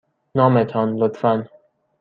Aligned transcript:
نام 0.37 0.63
تان، 0.69 0.89
لطفاً. 0.99 1.33